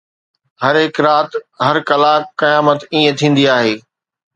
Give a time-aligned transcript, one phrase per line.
[0.63, 1.31] هر هڪ رات،
[1.65, 3.75] هر ڪلاڪ، قيامت ائين ٿيندي آهي